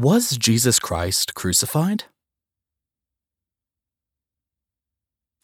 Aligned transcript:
Was 0.00 0.36
Jesus 0.36 0.78
Christ 0.78 1.34
crucified? 1.34 2.04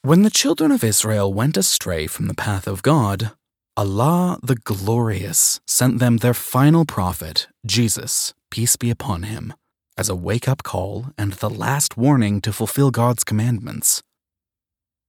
When 0.03 0.23
the 0.23 0.31
children 0.31 0.71
of 0.71 0.85
Israel 0.85 1.35
went 1.35 1.57
astray 1.57 2.07
from 2.07 2.29
the 2.29 2.35
path 2.35 2.69
of 2.69 2.85
God, 2.85 3.33
Allah 3.77 4.39
the 4.45 4.55
Glorious 4.55 5.61
sent 5.67 5.99
them 5.99 6.19
their 6.19 6.35
final 6.35 6.85
prophet, 6.85 7.49
Jesus, 7.67 8.33
peace 8.53 8.77
be 8.77 8.91
upon 8.91 9.25
him, 9.25 9.55
as 9.99 10.09
a 10.09 10.15
wake 10.15 10.47
up 10.49 10.63
call 10.63 11.07
and 11.19 11.33
the 11.33 11.51
last 11.51 11.97
warning 11.97 12.41
to 12.43 12.53
fulfill 12.53 12.93
God's 12.93 13.25
commandments. 13.25 14.05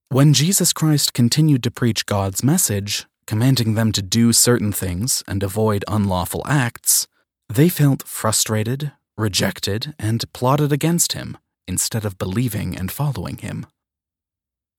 When 0.09 0.33
Jesus 0.33 0.73
Christ 0.73 1.13
continued 1.13 1.61
to 1.61 1.69
preach 1.69 2.07
God's 2.07 2.43
message, 2.43 3.05
commanding 3.27 3.75
them 3.75 3.91
to 3.91 4.01
do 4.01 4.33
certain 4.33 4.71
things 4.71 5.21
and 5.27 5.43
avoid 5.43 5.85
unlawful 5.87 6.41
acts, 6.47 7.05
they 7.47 7.69
felt 7.69 8.07
frustrated, 8.07 8.91
rejected, 9.17 9.93
and 9.97 10.31
plotted 10.33 10.71
against 10.71 11.13
him 11.13 11.37
instead 11.67 12.05
of 12.05 12.17
believing 12.17 12.77
and 12.77 12.91
following 12.91 13.37
him. 13.37 13.65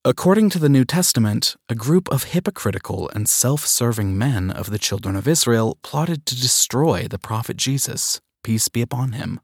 According 0.05 0.51
to 0.51 0.61
the 0.61 0.69
New 0.69 0.85
Testament, 0.85 1.57
a 1.69 1.75
group 1.75 2.09
of 2.11 2.25
hypocritical 2.25 3.09
and 3.09 3.29
self 3.29 3.67
serving 3.67 4.17
men 4.17 4.53
of 4.53 4.71
the 4.71 4.79
children 4.79 5.17
of 5.17 5.27
Israel 5.27 5.79
plotted 5.83 6.27
to 6.27 6.41
destroy 6.41 7.09
the 7.09 7.19
prophet 7.19 7.57
Jesus, 7.57 8.21
peace 8.45 8.69
be 8.69 8.83
upon 8.83 9.13
him. 9.13 9.41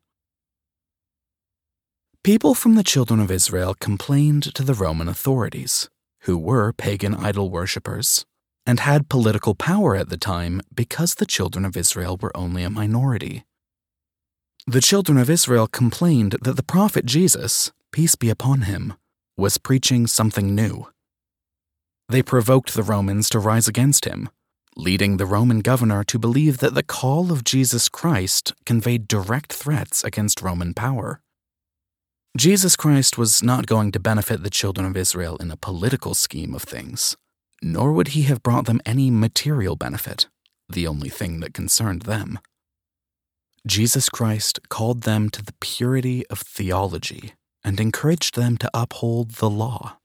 People 2.23 2.55
from 2.55 2.77
the 2.77 2.85
children 2.85 3.19
of 3.19 3.33
Israel 3.33 3.75
complained 3.75 4.55
to 4.55 4.63
the 4.63 4.75
Roman 4.75 5.09
authorities, 5.09 5.91
who 6.21 6.39
were 6.39 6.73
pagan 6.73 7.17
idol 7.17 7.51
worshippers, 7.51 8.25
and 8.65 8.79
had 8.79 9.09
political 9.09 9.57
power 9.57 9.97
at 9.97 10.11
the 10.11 10.17
time 10.17 10.61
because 10.73 11.17
the 11.17 11.27
children 11.27 11.65
of 11.65 11.77
Israel 11.77 12.17
were 12.23 12.37
only 12.37 12.63
a 12.63 12.71
minority. 12.71 13.43
The 14.67 14.81
children 14.81 15.19
of 15.19 15.29
Israel 15.29 15.67
complained 15.67 16.37
that 16.43 16.55
the 16.55 16.63
prophet 16.63 17.05
Jesus, 17.05 17.73
peace 17.91 18.15
be 18.15 18.31
upon 18.31 18.63
him, 18.63 18.95
was 19.37 19.59
preaching 19.59 20.07
something 20.07 20.55
new. 20.55 20.87
They 22.09 22.23
provoked 22.23 22.75
the 22.75 22.85
Romans 22.85 23.29
to 23.31 23.41
rise 23.41 23.67
against 23.67 24.05
him, 24.05 24.29
leading 24.77 25.17
the 25.17 25.27
Roman 25.27 25.63
governor 25.63 26.05
to 26.05 26.19
believe 26.19 26.59
that 26.59 26.75
the 26.75 26.85
call 26.85 27.33
of 27.33 27.43
Jesus 27.43 27.89
Christ 27.89 28.53
conveyed 28.65 29.09
direct 29.09 29.53
threats 29.53 30.05
against 30.05 30.43
Roman 30.43 30.75
power. 30.75 31.21
Jesus 32.37 32.77
Christ 32.77 33.19
was 33.19 33.43
not 33.43 33.67
going 33.67 33.91
to 33.91 33.99
benefit 33.99 34.45
the 34.45 34.51
children 34.51 34.87
of 34.87 34.97
Israel 34.97 35.37
in 35.39 35.51
a 35.51 35.57
political 35.57 36.15
scheme 36.15 36.55
of 36.55 36.63
things, 36.63 37.17
nor 37.61 37.93
would 37.93 38.09
he 38.09 38.23
have 38.23 38.45
brought 38.45 38.67
them 38.67 38.81
any 38.87 39.11
material 39.11 39.75
benefit, 39.75 40.29
the 40.69 40.87
only 40.87 41.09
thing 41.09 41.41
that 41.41 41.53
concerned 41.53 42.03
them. 42.03 42.39
Jesus 43.67 44.09
Christ 44.09 44.69
called 44.69 45.03
them 45.03 45.31
to 45.31 45.43
the 45.43 45.55
purity 45.61 46.27
of 46.27 46.41
theology 46.41 47.35
and 47.63 47.79
encouraged 47.79 48.35
them 48.35 48.57
to 48.57 48.71
uphold 48.75 49.33
the 49.33 49.51
law. 49.51 49.99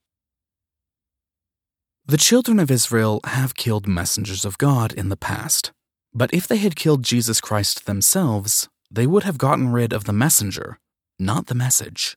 The 2.05 2.17
children 2.17 2.59
of 2.59 2.69
Israel 2.69 3.19
have 3.25 3.55
killed 3.55 3.88
messengers 3.88 4.45
of 4.45 4.59
God 4.59 4.94
in 4.94 5.09
the 5.09 5.17
past, 5.17 5.72
but 6.13 6.33
if 6.33 6.47
they 6.47 6.58
had 6.58 6.75
killed 6.75 7.03
Jesus 7.03 7.41
Christ 7.41 7.85
themselves, 7.85 8.69
they 8.91 9.08
would 9.08 9.23
have 9.23 9.38
gotten 9.38 9.72
rid 9.72 9.91
of 9.91 10.05
the 10.05 10.13
messenger, 10.13 10.80
not 11.19 11.47
the 11.47 11.55
message. 11.55 12.16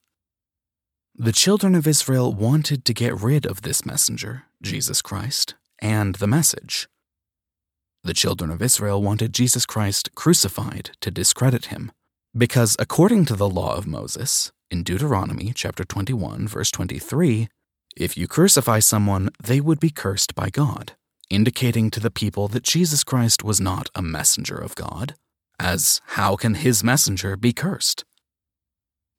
The 1.14 1.32
children 1.32 1.74
of 1.74 1.86
Israel 1.86 2.32
wanted 2.32 2.84
to 2.84 2.94
get 2.94 3.20
rid 3.20 3.46
of 3.46 3.62
this 3.62 3.84
messenger, 3.84 4.44
Jesus 4.62 5.02
Christ, 5.02 5.54
and 5.80 6.14
the 6.16 6.26
message. 6.26 6.86
The 8.02 8.14
children 8.14 8.50
of 8.50 8.62
Israel 8.62 9.02
wanted 9.02 9.34
Jesus 9.34 9.66
Christ 9.66 10.14
crucified 10.14 10.92
to 11.00 11.10
discredit 11.10 11.66
him, 11.66 11.92
because 12.36 12.74
according 12.78 13.26
to 13.26 13.36
the 13.36 13.48
law 13.48 13.76
of 13.76 13.86
Moses, 13.86 14.50
in 14.70 14.82
Deuteronomy 14.82 15.52
chapter 15.54 15.84
21 15.84 16.48
verse 16.48 16.70
23, 16.70 17.48
if 17.96 18.16
you 18.16 18.26
crucify 18.26 18.78
someone, 18.78 19.28
they 19.42 19.60
would 19.60 19.80
be 19.80 19.90
cursed 19.90 20.34
by 20.34 20.48
God, 20.48 20.92
indicating 21.28 21.90
to 21.90 22.00
the 22.00 22.10
people 22.10 22.48
that 22.48 22.62
Jesus 22.62 23.04
Christ 23.04 23.44
was 23.44 23.60
not 23.60 23.90
a 23.94 24.00
messenger 24.00 24.56
of 24.56 24.74
God, 24.74 25.14
as 25.58 26.00
how 26.16 26.36
can 26.36 26.54
his 26.54 26.82
messenger 26.82 27.36
be 27.36 27.52
cursed? 27.52 28.04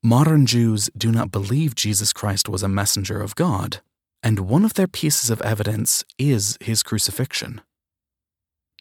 Modern 0.01 0.47
Jews 0.47 0.89
do 0.97 1.11
not 1.11 1.31
believe 1.31 1.75
Jesus 1.75 2.11
Christ 2.13 2.49
was 2.49 2.63
a 2.63 2.67
messenger 2.67 3.21
of 3.21 3.35
God, 3.35 3.81
and 4.23 4.39
one 4.39 4.65
of 4.65 4.73
their 4.73 4.87
pieces 4.87 5.29
of 5.29 5.41
evidence 5.41 6.03
is 6.17 6.57
his 6.59 6.81
crucifixion. 6.81 7.61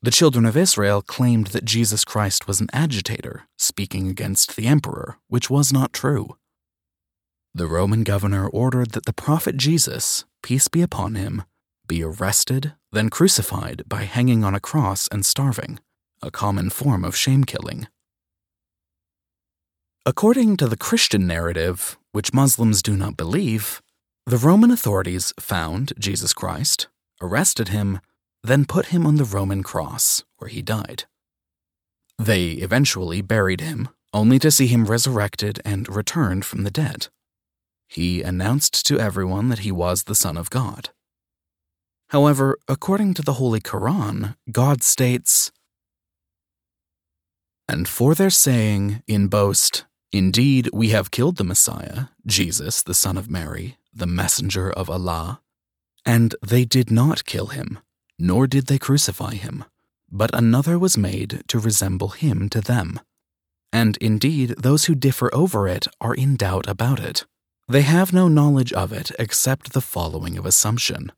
The 0.03 0.11
children 0.11 0.47
of 0.47 0.57
Israel 0.57 1.03
claimed 1.03 1.49
that 1.49 1.67
Jesus 1.67 2.07
Christ 2.07 2.49
was 2.49 2.59
an 2.59 2.69
agitator 2.73 3.43
speaking 3.59 4.09
against 4.09 4.57
the 4.57 4.67
emperor, 4.67 5.19
which 5.29 5.51
was 5.51 5.75
not 5.75 5.93
true. 5.93 6.37
The 7.53 7.67
Roman 7.67 8.03
governor 8.03 8.49
ordered 8.49 8.93
that 8.93 9.05
the 9.05 9.13
prophet 9.13 9.59
Jesus, 9.59 10.25
peace 10.43 10.69
be 10.69 10.81
upon 10.81 11.17
him, 11.17 11.43
be 11.87 12.03
arrested, 12.03 12.73
then 12.93 13.11
crucified 13.11 13.83
by 13.87 14.05
hanging 14.05 14.43
on 14.43 14.55
a 14.55 14.61
cross 14.61 15.07
and 15.09 15.27
starving, 15.27 15.81
a 16.23 16.31
common 16.31 16.71
form 16.71 17.05
of 17.05 17.15
shame 17.15 17.45
killing. 17.45 17.87
According 20.07 20.57
to 20.59 20.67
the 20.67 20.79
Christian 20.79 21.27
narrative, 21.27 21.99
which 22.13 22.33
Muslims 22.33 22.83
do 22.83 22.97
not 22.97 23.19
believe, 23.19 23.83
the 24.25 24.39
Roman 24.39 24.71
authorities 24.71 25.35
found 25.39 25.93
Jesus 25.99 26.33
Christ, 26.33 26.89
arrested 27.21 27.69
him, 27.69 28.01
then 28.43 28.65
put 28.65 28.87
him 28.87 29.07
on 29.07 29.17
the 29.17 29.25
Roman 29.25 29.63
cross, 29.63 30.25
where 30.39 30.49
he 30.49 30.63
died. 30.63 31.05
They 32.19 32.53
eventually 32.53 33.23
buried 33.23 33.61
him, 33.61 33.89
only 34.13 34.39
to 34.39 34.51
see 34.51 34.67
him 34.67 34.87
resurrected 34.87 35.61
and 35.65 35.89
returned 35.89 36.45
from 36.45 36.65
the 36.65 36.71
dead 36.71 37.09
he 37.91 38.23
announced 38.23 38.87
to 38.87 39.01
everyone 39.01 39.49
that 39.49 39.61
he 39.61 39.73
was 39.73 40.05
the 40.05 40.15
Son 40.15 40.37
of 40.37 40.49
God. 40.49 40.91
However, 42.11 42.57
according 42.69 43.15
to 43.15 43.23
the 43.23 43.35
Holy 43.35 43.61
Quran, 43.61 44.37
God 44.53 44.85
states, 44.85 45.51
And 47.69 47.89
for 47.89 48.15
their 48.15 48.31
saying, 48.31 49.03
in 49.09 49.27
boast, 49.27 49.87
Indeed, 50.13 50.71
we 50.73 50.91
have 50.91 51.11
killed 51.11 51.37
the 51.37 51.45
Messiah, 51.45 52.07
Jesus, 52.27 52.83
the 52.83 52.95
Son 52.95 53.17
of 53.17 53.29
Mary, 53.29 53.77
the 53.93 54.07
messenger 54.07 54.71
of 54.71 54.89
Allah, 54.89 55.41
and 56.05 56.37
they 56.47 56.65
did 56.65 56.93
not 56.93 57.25
kill 57.25 57.49
him, 57.49 57.81
nor 58.21 58.47
did 58.47 58.67
they 58.67 58.79
crucify 58.79 59.35
him, 59.35 59.65
but 60.11 60.35
another 60.35 60.79
was 60.79 60.97
made 60.97 61.43
to 61.49 61.59
resemble 61.59 62.11
him 62.11 62.49
to 62.51 62.61
them. 62.61 63.01
And 63.73 63.97
indeed, 63.99 64.51
those 64.59 64.85
who 64.85 64.95
differ 64.95 65.31
over 65.35 65.67
it 65.67 65.87
are 66.01 66.15
in 66.15 66.37
doubt 66.37 66.69
about 66.69 67.01
it. 67.01 67.25
They 67.69 67.83
have 67.83 68.13
no 68.13 68.29
knowledge 68.29 68.73
of 68.73 68.93
it 68.93 69.13
except 69.19 69.73
the 69.73 69.81
following 69.81 70.37
of 70.37 70.45
assumption. 70.45 71.13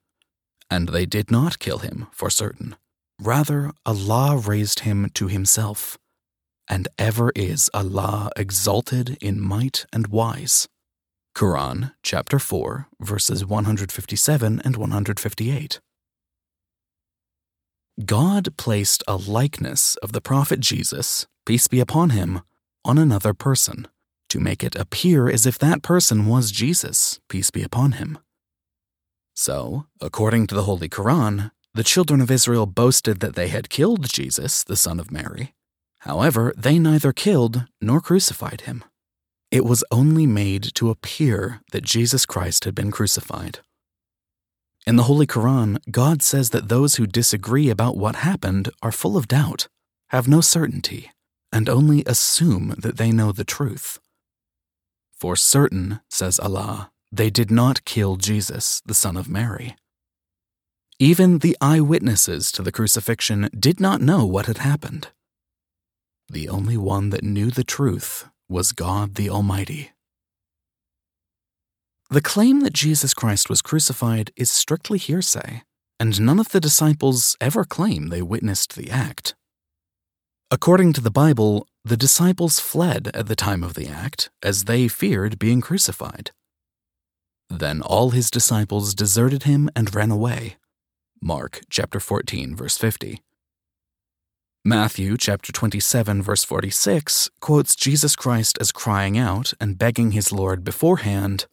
And 0.71 0.91
they 0.91 1.07
did 1.07 1.31
not 1.31 1.59
kill 1.59 1.79
him 1.79 2.07
for 2.13 2.31
certain. 2.31 2.77
Rather, 3.19 3.73
Allah 3.87 4.37
raised 4.37 4.81
him 4.81 5.11
to 5.15 5.29
himself. 5.29 5.99
And 6.69 6.89
ever 6.99 7.33
is 7.35 7.71
Allah 7.73 8.31
exalted 8.37 9.19
in 9.21 9.41
might 9.41 9.87
and 9.93 10.09
wise. 10.09 10.69
Quran 11.35 11.95
chapter 12.03 12.39
4 12.39 12.89
verses 13.01 13.47
157 13.47 14.61
and 14.63 14.77
158. 14.77 15.81
God 18.05 18.57
placed 18.57 19.03
a 19.07 19.17
likeness 19.17 19.97
of 19.97 20.13
the 20.13 20.21
prophet 20.21 20.61
Jesus, 20.61 21.27
peace 21.47 21.69
be 21.69 21.81
upon 21.81 22.11
him, 22.11 22.41
on 22.85 22.99
another 22.99 23.35
person 23.35 23.87
to 24.29 24.41
make 24.41 24.65
it 24.65 24.75
appear 24.77 25.29
as 25.29 25.45
if 25.45 25.59
that 25.59 25.83
person 25.83 26.27
was 26.27 26.51
Jesus, 26.51 27.21
peace 27.29 27.51
be 27.51 27.63
upon 27.63 27.93
him. 27.93 28.19
So, 29.35 29.87
according 30.01 30.47
to 30.47 30.55
the 30.55 30.63
Holy 30.63 30.89
Quran, 30.89 31.51
the 31.75 31.85
children 31.85 32.21
of 32.21 32.31
Israel 32.31 32.67
boasted 32.67 33.21
that 33.21 33.35
they 33.35 33.49
had 33.49 33.69
killed 33.69 34.09
Jesus, 34.09 34.65
the 34.65 34.77
son 34.77 34.99
of 34.99 35.11
Mary. 35.11 35.55
However, 36.01 36.53
they 36.57 36.79
neither 36.79 37.13
killed 37.13 37.67
nor 37.81 38.01
crucified 38.01 38.63
him. 38.63 38.85
It 39.51 39.65
was 39.65 39.85
only 39.91 40.27
made 40.27 40.75
to 40.77 40.91
appear 40.91 41.61
that 41.73 41.85
Jesus 41.85 42.25
Christ 42.25 42.65
had 42.65 42.75
been 42.75 42.91
crucified. 42.91 43.61
In 44.85 44.97
the 44.97 45.05
Holy 45.05 45.27
Quran, 45.27 45.79
God 45.91 46.23
says 46.23 46.51
that 46.51 46.69
those 46.69 46.97
who 46.97 47.07
disagree 47.07 47.71
about 47.71 47.97
what 47.97 48.17
happened 48.17 48.69
are 48.83 48.91
full 48.91 49.17
of 49.17 49.29
doubt, 49.29 49.69
have 50.09 50.27
no 50.27 50.41
certainty, 50.41 51.11
and 51.53 51.69
only 51.69 52.03
assume 52.05 52.75
that 52.79 52.97
they 52.97 53.13
know 53.13 53.31
the 53.31 53.45
truth. 53.45 54.01
For 55.13 55.37
certain, 55.37 56.01
says 56.11 56.41
Allah, 56.41 56.91
they 57.13 57.31
did 57.31 57.51
not 57.51 57.85
kill 57.85 58.17
Jesus, 58.17 58.83
the 58.85 58.95
Son 58.95 59.17
of 59.17 59.29
Mary. 59.29 59.77
Even 60.99 61.39
the 61.39 61.57
eyewitnesses 61.61 62.51
to 62.53 62.63
the 62.63 62.73
crucifixion 62.73 63.51
did 63.57 63.79
not 63.79 64.01
know 64.01 64.27
what 64.27 64.47
had 64.47 64.59
happened. 64.59 65.09
The 66.29 66.49
only 66.49 66.77
one 66.77 67.11
that 67.11 67.23
knew 67.23 67.51
the 67.51 67.65
truth 67.65 68.29
was 68.49 68.73
God 68.73 69.15
the 69.15 69.31
Almighty. 69.31 69.93
The 72.13 72.21
claim 72.21 72.61
that 72.61 72.75
Jesus 72.75 73.15
Christ 73.15 73.49
was 73.49 73.63
crucified 73.63 74.33
is 74.37 74.51
strictly 74.51 74.99
hearsay, 74.99 75.63
and 75.99 76.21
none 76.21 76.39
of 76.39 76.51
the 76.51 76.61
disciples 76.61 77.39
ever 77.41 77.65
claim 77.65 78.09
they 78.09 78.21
witnessed 78.21 78.77
the 78.77 78.91
act. 78.91 79.35
According 80.51 80.93
to 80.93 81.01
the 81.01 81.11
Bible, 81.11 81.67
the 81.87 81.97
disciples 81.97 82.61
fled 82.61 83.11
at 83.15 83.29
the 83.29 83.35
time 83.35 83.65
of 83.65 83.73
the 83.73 83.89
act, 83.89 84.29
as 84.43 84.65
they 84.65 84.89
feared 84.89 85.39
being 85.39 85.63
crucified. 85.63 86.33
Then 87.49 87.81
all 87.81 88.11
his 88.11 88.31
disciples 88.31 88.95
deserted 88.95 89.45
him 89.45 89.71
and 89.75 89.95
ran 89.95 90.11
away. 90.11 90.57
Mark 91.23 91.63
chapter 91.71 91.99
14 91.99 92.55
verse 92.55 92.77
50. 92.77 93.23
Matthew 94.67 95.17
chapter 95.17 95.51
27 95.51 96.21
verse 96.21 96.45
46 96.45 97.31
quotes 97.41 97.75
Jesus 97.75 98.15
Christ 98.15 98.59
as 98.61 98.71
crying 98.71 99.17
out 99.17 99.55
and 99.59 99.79
begging 99.79 100.11
his 100.11 100.31
Lord 100.31 100.63
beforehand. 100.63 101.47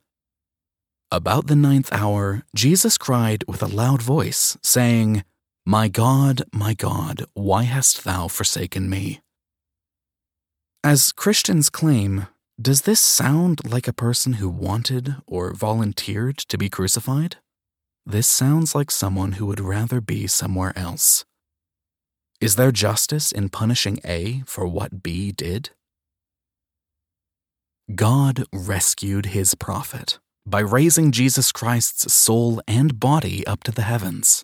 About 1.11 1.47
the 1.47 1.55
ninth 1.55 1.91
hour, 1.91 2.43
Jesus 2.53 2.95
cried 2.95 3.43
with 3.47 3.63
a 3.63 3.67
loud 3.67 3.99
voice, 3.99 4.59
saying, 4.61 5.23
My 5.65 5.87
God, 5.87 6.43
my 6.53 6.75
God, 6.75 7.25
why 7.33 7.63
hast 7.63 8.03
thou 8.03 8.27
forsaken 8.27 8.87
me? 8.91 9.21
As 10.83 11.11
Christians 11.11 11.71
claim, 11.71 12.27
does 12.61 12.83
this 12.83 12.99
sound 12.99 13.71
like 13.71 13.87
a 13.87 13.93
person 13.93 14.33
who 14.33 14.49
wanted 14.49 15.15
or 15.25 15.51
volunteered 15.51 16.37
to 16.47 16.59
be 16.59 16.69
crucified? 16.69 17.37
This 18.05 18.27
sounds 18.27 18.75
like 18.75 18.91
someone 18.91 19.33
who 19.33 19.47
would 19.47 19.59
rather 19.59 20.01
be 20.01 20.27
somewhere 20.27 20.77
else. 20.77 21.25
Is 22.39 22.55
there 22.55 22.71
justice 22.71 23.31
in 23.31 23.49
punishing 23.49 23.99
A 24.05 24.43
for 24.45 24.67
what 24.67 25.01
B 25.01 25.31
did? 25.31 25.71
God 27.95 28.43
rescued 28.53 29.27
his 29.27 29.55
prophet 29.55 30.19
by 30.49 30.59
raising 30.59 31.11
Jesus 31.11 31.51
Christ's 31.51 32.11
soul 32.13 32.61
and 32.67 32.99
body 32.99 33.45
up 33.45 33.63
to 33.63 33.71
the 33.71 33.83
heavens. 33.83 34.43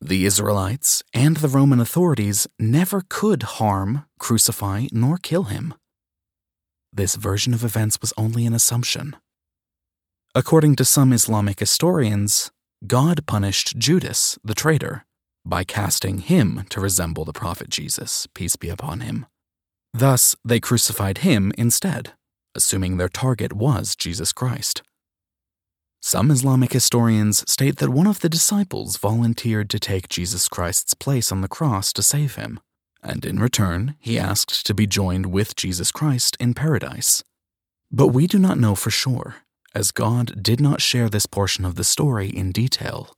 The 0.00 0.26
Israelites 0.26 1.04
and 1.14 1.36
the 1.36 1.48
Roman 1.48 1.78
authorities 1.78 2.48
never 2.58 3.02
could 3.08 3.44
harm, 3.44 4.04
crucify, 4.18 4.86
nor 4.90 5.16
kill 5.18 5.44
him. 5.44 5.74
This 6.92 7.14
version 7.14 7.54
of 7.54 7.64
events 7.64 7.98
was 8.00 8.12
only 8.16 8.44
an 8.44 8.52
assumption. 8.52 9.14
According 10.34 10.76
to 10.76 10.84
some 10.84 11.12
Islamic 11.12 11.60
historians, 11.60 12.50
God 12.84 13.26
punished 13.26 13.78
Judas, 13.78 14.38
the 14.42 14.54
traitor, 14.54 15.04
by 15.44 15.62
casting 15.62 16.18
him 16.18 16.64
to 16.70 16.80
resemble 16.80 17.24
the 17.24 17.32
prophet 17.32 17.68
Jesus, 17.68 18.26
peace 18.34 18.56
be 18.56 18.68
upon 18.68 19.00
him. 19.00 19.26
Thus, 19.94 20.34
they 20.44 20.58
crucified 20.58 21.18
him 21.18 21.52
instead, 21.56 22.14
assuming 22.54 22.96
their 22.96 23.08
target 23.08 23.52
was 23.52 23.96
Jesus 23.96 24.32
Christ. 24.32 24.82
Some 26.00 26.30
Islamic 26.30 26.72
historians 26.72 27.48
state 27.50 27.76
that 27.76 27.90
one 27.90 28.08
of 28.08 28.20
the 28.20 28.28
disciples 28.28 28.96
volunteered 28.96 29.70
to 29.70 29.78
take 29.78 30.08
Jesus 30.08 30.48
Christ's 30.48 30.94
place 30.94 31.30
on 31.30 31.42
the 31.42 31.48
cross 31.48 31.92
to 31.92 32.02
save 32.02 32.34
him, 32.34 32.58
and 33.02 33.24
in 33.24 33.38
return, 33.38 33.94
he 34.00 34.18
asked 34.18 34.66
to 34.66 34.74
be 34.74 34.86
joined 34.86 35.26
with 35.26 35.54
Jesus 35.54 35.92
Christ 35.92 36.36
in 36.40 36.54
paradise. 36.54 37.22
But 37.90 38.08
we 38.08 38.26
do 38.26 38.38
not 38.38 38.58
know 38.58 38.74
for 38.74 38.90
sure, 38.90 39.36
as 39.74 39.92
God 39.92 40.42
did 40.42 40.60
not 40.60 40.80
share 40.80 41.08
this 41.08 41.26
portion 41.26 41.64
of 41.64 41.76
the 41.76 41.84
story 41.84 42.28
in 42.28 42.50
detail. 42.50 43.14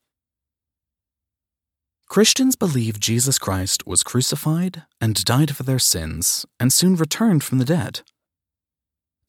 Christians 2.06 2.54
believe 2.54 3.00
Jesus 3.00 3.38
Christ 3.38 3.86
was 3.86 4.02
crucified 4.02 4.82
and 5.00 5.24
died 5.24 5.56
for 5.56 5.62
their 5.62 5.78
sins 5.78 6.44
and 6.60 6.72
soon 6.72 6.96
returned 6.96 7.42
from 7.42 7.58
the 7.58 7.64
dead. 7.64 8.02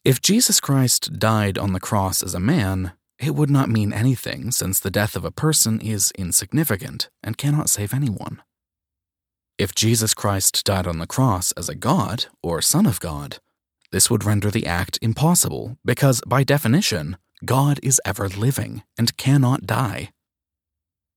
If 0.06 0.22
Jesus 0.22 0.60
Christ 0.60 1.18
died 1.18 1.58
on 1.58 1.74
the 1.74 1.80
cross 1.80 2.22
as 2.22 2.36
a 2.36 2.40
man, 2.40 2.92
it 3.18 3.34
would 3.34 3.50
not 3.50 3.70
mean 3.70 3.92
anything 3.92 4.52
since 4.52 4.80
the 4.80 4.92
death 4.92 5.16
of 5.16 5.26
a 5.26 5.32
person 5.32 5.82
is 5.82 6.12
insignificant 6.12 7.10
and 7.24 7.40
cannot 7.40 7.72
save 7.72 7.92
anyone. 7.92 8.44
If 9.58 9.74
Jesus 9.74 10.14
Christ 10.14 10.64
died 10.64 10.86
on 10.86 11.00
the 11.00 11.08
cross 11.08 11.54
as 11.54 11.70
a 11.70 11.74
God 11.74 12.28
or 12.44 12.62
Son 12.62 12.86
of 12.86 13.00
God, 13.00 13.40
this 13.92 14.08
would 14.12 14.24
render 14.24 14.52
the 14.52 14.68
act 14.68 15.00
impossible 15.02 15.76
because, 15.84 16.22
by 16.28 16.44
definition, 16.44 17.18
God 17.44 17.80
is 17.82 18.00
ever 18.06 18.30
living 18.30 18.84
and 19.00 19.18
cannot 19.18 19.66
die. 19.66 20.12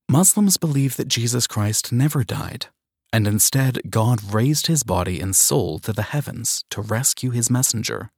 Muslims 0.09 0.57
believe 0.57 0.97
that 0.97 1.09
Jesus 1.09 1.47
Christ 1.47 1.93
never 1.93 2.25
died, 2.25 2.69
and 3.13 3.27
instead 3.27 3.91
God 3.91 4.33
raised 4.33 4.67
his 4.67 4.83
body 4.83 5.21
and 5.21 5.37
soul 5.37 5.79
to 5.81 5.93
the 5.93 6.05
heavens 6.15 6.65
to 6.71 6.81
rescue 6.81 7.33
his 7.33 7.51
messenger. 7.51 8.11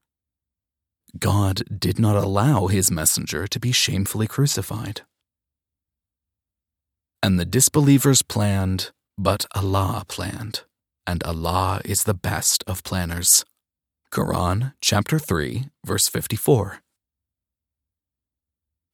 God 1.18 1.62
did 1.78 1.98
not 1.98 2.16
allow 2.16 2.66
his 2.66 2.90
messenger 2.90 3.46
to 3.46 3.60
be 3.60 3.72
shamefully 3.72 4.26
crucified. 4.26 5.02
And 7.22 7.38
the 7.38 7.44
disbelievers 7.44 8.22
planned, 8.22 8.92
but 9.18 9.44
Allah 9.54 10.04
planned, 10.08 10.62
and 11.06 11.22
Allah 11.24 11.80
is 11.84 12.04
the 12.04 12.14
best 12.14 12.64
of 12.66 12.84
planners. 12.84 13.44
Quran 14.12 14.72
chapter 14.80 15.18
3, 15.18 15.66
verse 15.84 16.08
54. 16.08 16.80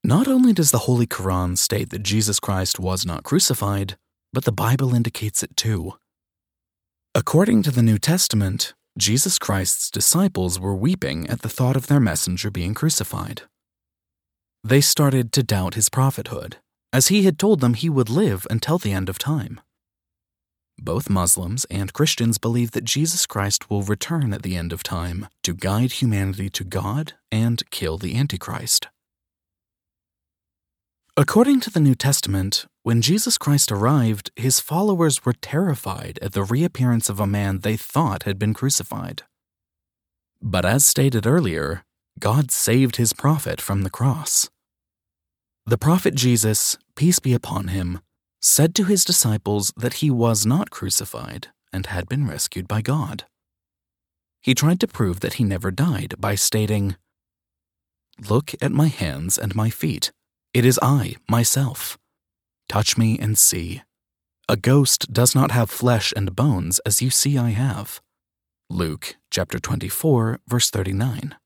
Not 0.03 0.29
only 0.29 0.53
does 0.53 0.71
the 0.71 0.87
Holy 0.87 1.07
Quran 1.07 1.59
state 1.59 1.91
that 1.91 2.03
Jesus 2.03 2.39
Christ 2.39 2.79
was 2.79 3.07
not 3.07 3.25
crucified, 3.25 3.97
but 4.33 4.45
the 4.45 4.53
Bible 4.53 4.95
indicates 4.95 5.43
it 5.43 5.57
too. 5.57 5.95
According 7.15 7.63
to 7.63 7.71
the 7.71 7.83
New 7.83 7.99
Testament, 7.99 8.75
Jesus 8.99 9.39
Christ's 9.39 9.91
disciples 9.91 10.59
were 10.59 10.75
weeping 10.75 11.29
at 11.29 11.43
the 11.43 11.51
thought 11.51 11.77
of 11.77 11.87
their 11.87 12.01
messenger 12.01 12.51
being 12.51 12.73
crucified. 12.73 13.43
They 14.65 14.81
started 14.81 15.33
to 15.33 15.43
doubt 15.43 15.75
his 15.75 15.91
prophethood, 15.91 16.57
as 16.95 17.09
he 17.09 17.25
had 17.25 17.39
told 17.39 17.61
them 17.61 17.75
he 17.75 17.91
would 17.91 18.09
live 18.09 18.47
until 18.51 18.79
the 18.79 18.93
end 18.93 19.11
of 19.11 19.19
time. 19.19 19.61
Both 20.79 21.11
Muslims 21.11 21.67
and 21.71 21.93
Christians 21.93 22.39
believe 22.39 22.71
that 22.73 22.85
Jesus 22.85 23.27
Christ 23.27 23.71
will 23.71 23.83
return 23.83 24.33
at 24.33 24.43
the 24.43 24.57
end 24.57 24.73
of 24.73 24.83
time 24.83 25.29
to 25.43 25.55
guide 25.55 25.93
humanity 25.93 26.49
to 26.51 26.65
God 26.65 27.13
and 27.31 27.69
kill 27.71 27.99
the 27.99 28.17
Antichrist. 28.17 28.89
According 31.19 31.61
to 31.61 31.71
the 31.71 31.81
New 31.81 31.95
Testament, 31.95 32.67
when 32.87 33.03
Jesus 33.03 33.37
Christ 33.37 33.73
arrived, 33.73 34.31
his 34.37 34.61
followers 34.61 35.25
were 35.25 35.33
terrified 35.33 36.21
at 36.23 36.35
the 36.35 36.45
reappearance 36.45 37.09
of 37.09 37.19
a 37.19 37.27
man 37.27 37.59
they 37.59 37.77
thought 37.77 38.23
had 38.23 38.39
been 38.39 38.55
crucified. 38.55 39.25
But 40.41 40.65
as 40.65 40.85
stated 40.85 41.27
earlier, 41.27 41.83
God 42.21 42.53
saved 42.53 42.95
his 42.95 43.13
prophet 43.13 43.61
from 43.61 43.83
the 43.83 43.91
cross. 43.91 44.49
The 45.67 45.77
prophet 45.77 46.15
Jesus, 46.15 46.79
peace 46.95 47.19
be 47.19 47.35
upon 47.35 47.67
him, 47.75 48.03
said 48.41 48.73
to 48.77 48.85
his 48.85 49.05
disciples 49.05 49.73
that 49.77 49.95
he 49.95 50.09
was 50.09 50.47
not 50.47 50.71
crucified 50.71 51.49
and 51.73 51.87
had 51.87 52.09
been 52.09 52.29
rescued 52.29 52.69
by 52.69 52.83
God. 52.83 53.25
He 54.43 54.55
tried 54.55 54.79
to 54.79 54.87
prove 54.87 55.19
that 55.21 55.35
he 55.35 55.43
never 55.43 55.73
died 55.73 56.15
by 56.21 56.37
stating, 56.37 56.95
Look 58.31 58.55
at 58.63 58.71
my 58.71 58.87
hands 58.87 59.39
and 59.39 59.57
my 59.57 59.71
feet. 59.71 60.13
It 60.55 60.65
is 60.65 60.79
I, 60.81 61.17
myself. 61.29 61.99
Touch 62.69 62.99
me 62.99 63.19
and 63.19 63.39
see. 63.39 63.83
A 64.49 64.57
ghost 64.57 65.13
does 65.13 65.35
not 65.35 65.51
have 65.51 65.71
flesh 65.71 66.13
and 66.17 66.37
bones 66.37 66.79
as 66.87 67.03
you 67.03 67.11
see 67.11 67.37
I 67.39 67.51
have. 67.51 68.01
Luke 68.71 69.17
chapter 69.31 69.59
24, 69.59 70.41
verse 70.49 70.71
39. 70.71 71.37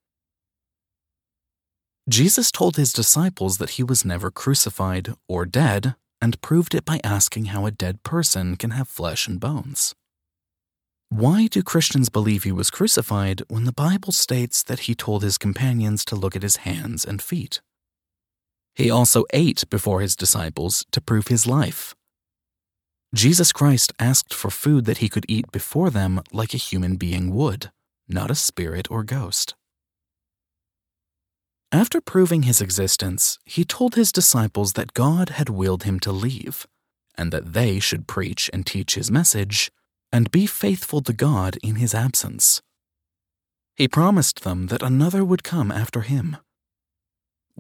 Jesus 2.09 2.51
told 2.51 2.77
his 2.77 2.93
disciples 2.93 3.59
that 3.59 3.71
he 3.71 3.83
was 3.83 4.05
never 4.05 4.31
crucified 4.31 5.15
or 5.29 5.47
dead 5.47 5.95
and 6.21 6.41
proved 6.41 6.75
it 6.75 6.85
by 6.85 7.01
asking 7.05 7.47
how 7.47 7.67
a 7.67 7.71
dead 7.71 8.03
person 8.03 8.57
can 8.57 8.71
have 8.71 8.89
flesh 8.89 9.29
and 9.29 9.39
bones. 9.39 9.95
Why 11.09 11.47
do 11.47 11.63
Christians 11.63 12.09
believe 12.09 12.45
he 12.45 12.53
was 12.53 12.71
crucified 12.71 13.43
when 13.49 13.65
the 13.65 13.73
Bible 13.73 14.13
states 14.13 14.63
that 14.63 14.81
he 14.81 14.95
told 14.95 15.23
his 15.23 15.39
companions 15.39 16.05
to 16.07 16.17
look 16.17 16.37
at 16.37 16.43
his 16.43 16.57
hands 16.57 17.05
and 17.05 17.21
feet? 17.21 17.61
He 18.81 18.91
also 18.91 19.27
ate 19.35 19.69
before 19.69 20.01
his 20.01 20.17
disciples 20.17 20.87
to 20.93 21.03
prove 21.03 21.29
his 21.29 21.47
life. 21.47 21.95
Jesus 23.15 23.53
Christ 23.53 23.93
asked 23.99 24.33
for 24.33 24.51
food 24.51 24.87
that 24.87 24.99
he 24.99 25.11
could 25.11 25.27
eat 25.29 25.53
before 25.53 25.91
them 25.91 26.23
like 26.33 26.55
a 26.55 26.65
human 26.69 26.97
being 26.97 27.35
would, 27.35 27.71
not 28.09 28.31
a 28.31 28.35
spirit 28.35 28.91
or 28.91 29.05
ghost. 29.05 29.55
After 31.71 32.01
proving 32.01 32.45
his 32.45 32.63
existence, 32.63 33.39
he 33.45 33.67
told 33.67 33.97
his 33.97 34.13
disciples 34.13 34.73
that 34.73 34.95
God 34.95 35.29
had 35.29 35.51
willed 35.51 35.83
him 35.83 36.01
to 36.01 36.11
leave, 36.11 36.67
and 37.19 37.31
that 37.35 37.53
they 37.53 37.81
should 37.81 38.09
preach 38.09 38.49
and 38.51 38.65
teach 38.65 38.95
his 38.95 39.11
message, 39.11 39.71
and 40.11 40.31
be 40.31 40.47
faithful 40.47 41.03
to 41.03 41.13
God 41.13 41.59
in 41.63 41.75
his 41.75 41.95
absence. 41.95 42.63
He 43.77 43.89
promised 43.89 44.43
them 44.43 44.69
that 44.69 44.83
another 44.83 45.23
would 45.23 45.45
come 45.45 45.71
after 45.71 46.01
him 46.01 46.39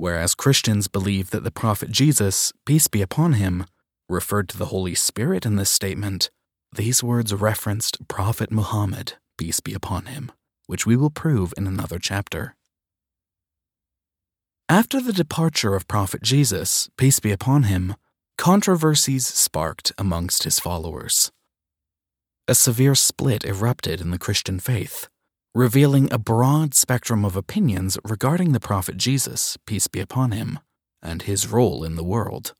whereas 0.01 0.35
Christians 0.35 0.89
believe 0.89 1.29
that 1.29 1.45
the 1.45 1.51
prophet 1.51 1.91
Jesus, 1.91 2.55
peace 2.65 2.89
be 2.89 3.03
upon 3.03 3.35
him, 3.35 3.67
referred 4.09 4.49
to 4.49 4.57
the 4.57 4.73
Holy 4.75 4.95
Spirit 4.95 5.45
in 5.45 5.57
this 5.57 5.71
statement, 5.71 6.31
these 6.73 7.03
words 7.03 7.35
referenced 7.35 8.09
Prophet 8.09 8.51
Muhammad, 8.51 9.15
peace 9.37 9.61
be 9.61 9.75
upon 9.75 10.07
him, 10.07 10.33
which 10.67 10.87
we 10.87 10.97
will 10.97 11.11
prove 11.11 11.53
in 11.59 11.67
another 11.67 11.99
chapter. 11.99 12.57
After 14.71 15.03
the 15.03 15.13
departure 15.13 15.75
of 15.75 15.87
Prophet 15.87 16.23
Jesus, 16.23 16.89
peace 16.97 17.21
be 17.21 17.31
upon 17.31 17.65
him, 17.65 17.95
controversies 18.39 19.27
sparked 19.27 19.93
amongst 19.99 20.45
his 20.45 20.59
followers. 20.59 21.31
a 22.49 22.55
severe 22.55 22.97
split 22.97 23.45
erupted 23.45 24.01
in 24.01 24.11
the 24.11 24.19
Christian 24.19 24.59
faith, 24.59 25.09
revealing 25.55 26.13
a 26.13 26.19
broad 26.19 26.75
spectrum 26.75 27.25
of 27.25 27.37
opinions 27.37 27.99
regarding 28.05 28.53
the 28.53 28.61
prophet 28.61 28.97
Jesus, 28.97 29.57
peace 29.67 29.89
be 29.89 29.99
upon 29.99 30.31
him, 30.31 30.61
and 31.03 31.23
his 31.23 31.49
role 31.49 31.83
in 31.83 31.97
the 31.97 32.05
world. 32.05 32.55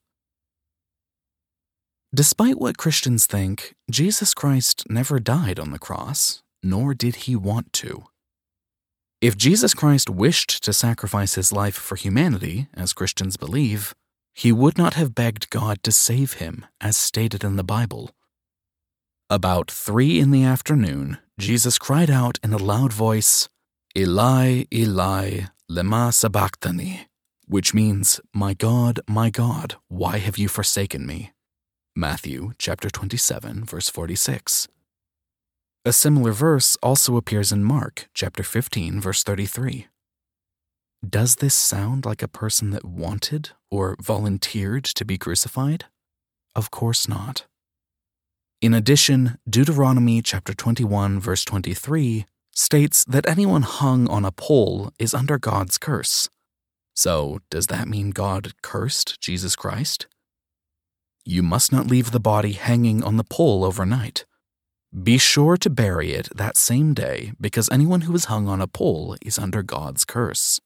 Despite 2.13 2.59
what 2.59 2.79
Christians 2.79 3.27
think, 3.27 3.75
Jesus 3.89 4.35
Christ 4.35 4.85
never 4.91 5.21
died 5.21 5.61
on 5.61 5.71
the 5.71 5.79
cross, 5.79 6.43
nor 6.63 6.93
did 6.93 7.17
he 7.17 7.37
want 7.37 7.73
to. 7.75 8.05
If 9.21 9.37
Jesus 9.37 9.75
Christ 9.75 10.11
wished 10.11 10.65
to 10.65 10.73
sacrifice 10.73 11.37
his 11.37 11.53
life 11.53 11.77
for 11.77 11.95
humanity, 11.95 12.67
as 12.75 12.93
Christians 12.93 13.37
believe, 13.37 13.95
he 14.35 14.51
would 14.51 14.77
not 14.77 14.95
have 14.95 15.15
begged 15.15 15.51
God 15.51 15.83
to 15.85 15.93
save 15.93 16.35
him, 16.35 16.67
as 16.81 16.97
stated 16.97 17.45
in 17.45 17.55
the 17.55 17.63
Bible. 17.63 18.11
About 19.29 19.71
three 19.71 20.19
in 20.19 20.33
the 20.33 20.43
afternoon, 20.43 21.19
Jesus 21.41 21.79
cried 21.79 22.11
out 22.11 22.39
in 22.45 22.53
a 22.53 22.59
loud 22.59 22.93
voice, 22.93 23.49
Eli, 23.97 24.65
Eli, 24.73 25.41
lema 25.71 26.13
sabachthani, 26.13 27.07
which 27.47 27.73
means, 27.73 28.21
My 28.35 28.53
God, 28.53 29.01
my 29.09 29.31
God, 29.31 29.77
why 29.89 30.19
have 30.19 30.37
you 30.37 30.49
forsaken 30.49 31.07
me? 31.07 31.33
Matthew 31.97 32.53
chapter 32.59 32.91
27 32.91 33.65
verse 33.65 33.89
46. 33.89 34.69
A 35.87 35.93
similar 35.95 36.33
verse 36.33 36.77
also 36.83 37.17
appears 37.17 37.53
in 37.53 37.65
Mark 37.65 38.11
chapter 38.13 38.43
15 38.43 39.01
verse 39.01 39.23
33. 39.23 39.87
Does 41.09 41.37
this 41.37 41.55
sound 41.55 42.05
like 42.05 42.23
a 42.23 42.29
person 42.29 42.69
that 42.71 42.85
wanted 42.85 43.53
or 43.71 43.97
volunteered 43.99 44.85
to 44.85 45.07
be 45.07 45.17
crucified? 45.17 45.87
Of 46.55 46.71
course 46.71 47.09
not. 47.09 47.47
In 48.61 48.75
addition, 48.75 49.39
Deuteronomy 49.49 50.21
chapter 50.21 50.53
21 50.53 51.19
verse 51.19 51.47
23 51.47 52.27
states 52.53 53.05
that 53.05 53.27
anyone 53.27 53.63
hung 53.63 54.07
on 54.11 54.27
a 54.27 54.31
pole 54.31 54.93
is 54.99 55.15
under 55.15 55.39
God's 55.39 55.79
curse. 55.79 56.29
So, 56.95 57.39
does 57.49 57.69
that 57.69 57.89
mean 57.89 58.11
God 58.11 58.53
cursed 58.61 59.19
Jesus 59.19 59.57
Christ? 59.57 60.09
You 61.25 61.43
must 61.43 61.73
not 61.73 61.87
leave 61.87 62.11
the 62.11 62.21
body 62.21 62.53
hanging 62.53 63.03
on 63.03 63.17
the 63.17 63.25
pole 63.25 63.65
overnight. 63.65 64.27
Be 64.93 65.17
sure 65.17 65.57
to 65.57 65.71
bury 65.71 66.13
it 66.13 66.29
that 66.37 66.59
same 66.59 66.93
day 66.93 67.33
because 67.41 67.71
anyone 67.71 68.03
who 68.03 68.15
is 68.15 68.27
hung 68.27 68.47
on 68.47 68.61
a 68.61 68.67
pole 68.67 69.17
is 69.23 69.39
under 69.39 69.63
God's 69.63 70.05
curse. 70.05 70.61